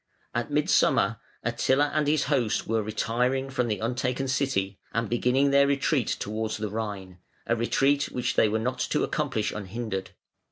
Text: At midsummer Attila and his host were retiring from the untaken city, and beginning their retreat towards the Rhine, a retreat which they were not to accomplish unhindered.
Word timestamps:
At 0.33 0.49
midsummer 0.49 1.19
Attila 1.43 1.91
and 1.93 2.07
his 2.07 2.23
host 2.23 2.65
were 2.65 2.81
retiring 2.81 3.51
from 3.51 3.67
the 3.67 3.77
untaken 3.77 4.27
city, 4.27 4.79
and 4.91 5.07
beginning 5.07 5.51
their 5.51 5.67
retreat 5.67 6.07
towards 6.07 6.57
the 6.57 6.69
Rhine, 6.71 7.19
a 7.45 7.55
retreat 7.55 8.05
which 8.05 8.33
they 8.35 8.49
were 8.49 8.57
not 8.57 8.79
to 8.79 9.03
accomplish 9.03 9.51
unhindered. 9.51 10.09